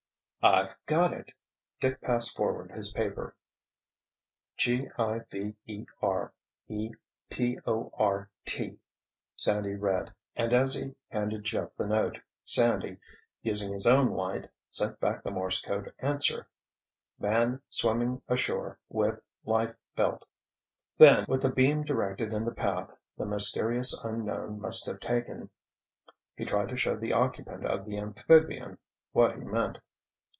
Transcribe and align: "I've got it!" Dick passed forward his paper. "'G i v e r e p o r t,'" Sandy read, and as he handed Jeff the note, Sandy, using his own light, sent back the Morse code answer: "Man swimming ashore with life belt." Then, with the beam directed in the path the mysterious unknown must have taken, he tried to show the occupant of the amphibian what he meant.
"I've 0.43 0.75
got 0.87 1.13
it!" 1.13 1.29
Dick 1.79 2.01
passed 2.01 2.35
forward 2.35 2.71
his 2.71 2.91
paper. 2.93 3.35
"'G 4.57 4.87
i 4.97 5.19
v 5.29 5.53
e 5.67 5.85
r 6.01 6.33
e 6.67 6.89
p 7.29 7.59
o 7.67 7.91
r 7.95 8.27
t,'" 8.43 8.79
Sandy 9.35 9.75
read, 9.75 10.11
and 10.35 10.51
as 10.51 10.73
he 10.73 10.95
handed 11.09 11.43
Jeff 11.43 11.75
the 11.75 11.85
note, 11.85 12.17
Sandy, 12.43 12.97
using 13.43 13.71
his 13.71 13.85
own 13.85 14.07
light, 14.07 14.49
sent 14.71 14.99
back 14.99 15.21
the 15.23 15.29
Morse 15.29 15.61
code 15.61 15.93
answer: 15.99 16.47
"Man 17.19 17.61
swimming 17.69 18.23
ashore 18.27 18.79
with 18.89 19.21
life 19.45 19.75
belt." 19.95 20.25
Then, 20.97 21.23
with 21.27 21.43
the 21.43 21.51
beam 21.51 21.83
directed 21.83 22.33
in 22.33 22.45
the 22.45 22.51
path 22.51 22.97
the 23.15 23.27
mysterious 23.27 23.93
unknown 24.03 24.59
must 24.59 24.87
have 24.87 24.99
taken, 24.99 25.51
he 26.35 26.45
tried 26.45 26.69
to 26.69 26.77
show 26.77 26.95
the 26.97 27.13
occupant 27.13 27.63
of 27.67 27.85
the 27.85 27.99
amphibian 27.99 28.79
what 29.11 29.35
he 29.35 29.43
meant. 29.43 29.77